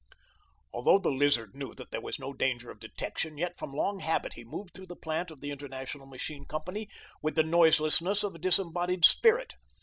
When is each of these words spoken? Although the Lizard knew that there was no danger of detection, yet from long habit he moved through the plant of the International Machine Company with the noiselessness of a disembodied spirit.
Although 0.73 0.97
the 0.97 1.11
Lizard 1.11 1.53
knew 1.53 1.75
that 1.75 1.91
there 1.91 2.01
was 2.01 2.17
no 2.17 2.33
danger 2.33 2.71
of 2.71 2.79
detection, 2.79 3.37
yet 3.37 3.59
from 3.59 3.71
long 3.71 3.99
habit 3.99 4.33
he 4.33 4.43
moved 4.43 4.73
through 4.73 4.87
the 4.87 4.95
plant 4.95 5.29
of 5.29 5.41
the 5.41 5.51
International 5.51 6.07
Machine 6.07 6.43
Company 6.43 6.89
with 7.21 7.35
the 7.35 7.43
noiselessness 7.43 8.23
of 8.23 8.33
a 8.33 8.39
disembodied 8.39 9.05
spirit. 9.05 9.53